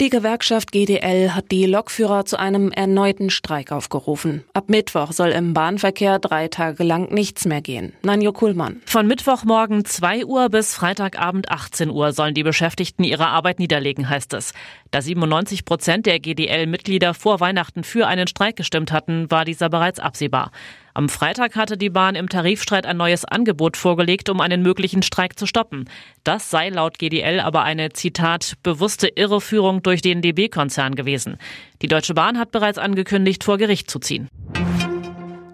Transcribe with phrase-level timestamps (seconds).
[0.00, 4.44] Die Gewerkschaft GDL hat die Lokführer zu einem erneuten Streik aufgerufen.
[4.54, 7.92] Ab Mittwoch soll im Bahnverkehr drei Tage lang nichts mehr gehen.
[8.02, 8.80] Nanjo Kuhlmann.
[8.86, 14.32] Von Mittwochmorgen 2 Uhr bis Freitagabend 18 Uhr sollen die Beschäftigten ihre Arbeit niederlegen, heißt
[14.32, 14.54] es.
[14.90, 20.00] Da 97 Prozent der GDL-Mitglieder vor Weihnachten für einen Streik gestimmt hatten, war dieser bereits
[20.00, 20.50] absehbar.
[21.00, 25.38] Am Freitag hatte die Bahn im Tarifstreit ein neues Angebot vorgelegt, um einen möglichen Streik
[25.38, 25.88] zu stoppen.
[26.24, 31.38] Das sei laut GDL aber eine, Zitat, bewusste Irreführung durch den DB-Konzern gewesen.
[31.80, 34.28] Die Deutsche Bahn hat bereits angekündigt, vor Gericht zu ziehen.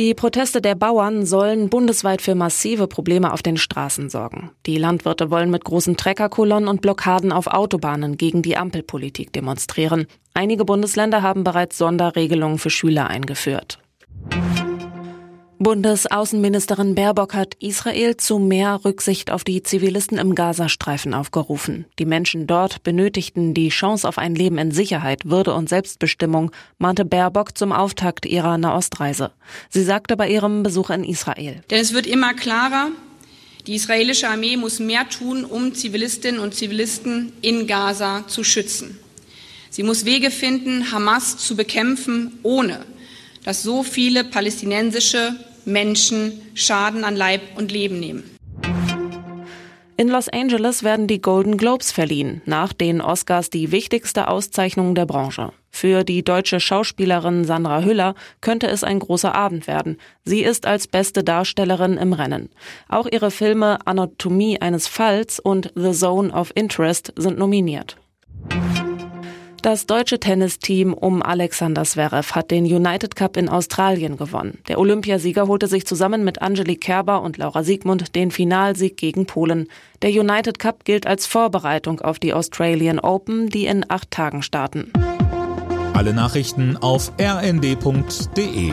[0.00, 4.50] Die Proteste der Bauern sollen bundesweit für massive Probleme auf den Straßen sorgen.
[4.66, 10.08] Die Landwirte wollen mit großen Treckerkolonnen und Blockaden auf Autobahnen gegen die Ampelpolitik demonstrieren.
[10.34, 13.78] Einige Bundesländer haben bereits Sonderregelungen für Schüler eingeführt.
[15.60, 21.84] Bundesaußenministerin Baerbock hat Israel zu mehr Rücksicht auf die Zivilisten im Gazastreifen aufgerufen.
[21.98, 27.04] Die Menschen dort benötigten die Chance auf ein Leben in Sicherheit, Würde und Selbstbestimmung, mahnte
[27.04, 29.32] Baerbock zum Auftakt ihrer Nahostreise.
[29.68, 31.60] Sie sagte bei ihrem Besuch in Israel.
[31.70, 32.90] Denn es wird immer klarer,
[33.66, 38.96] die israelische Armee muss mehr tun, um Zivilistinnen und Zivilisten in Gaza zu schützen.
[39.70, 42.86] Sie muss Wege finden, Hamas zu bekämpfen, ohne
[43.44, 45.34] dass so viele palästinensische
[45.68, 48.24] Menschen Schaden an Leib und Leben nehmen.
[49.96, 55.06] In Los Angeles werden die Golden Globes verliehen, nach den Oscars die wichtigste Auszeichnung der
[55.06, 55.52] Branche.
[55.70, 59.98] Für die deutsche Schauspielerin Sandra Hüller könnte es ein großer Abend werden.
[60.24, 62.48] Sie ist als beste Darstellerin im Rennen.
[62.88, 67.96] Auch ihre Filme Anatomie eines Falls und The Zone of Interest sind nominiert.
[69.62, 74.58] Das deutsche Tennisteam um Alexander Zverev hat den United Cup in Australien gewonnen.
[74.68, 79.66] Der Olympiasieger holte sich zusammen mit Angelique Kerber und Laura Siegmund den Finalsieg gegen Polen.
[80.02, 84.92] Der United Cup gilt als Vorbereitung auf die Australian Open, die in acht Tagen starten.
[85.92, 88.72] Alle Nachrichten auf rnd.de